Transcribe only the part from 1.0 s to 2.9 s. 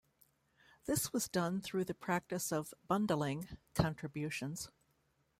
was done through the practice of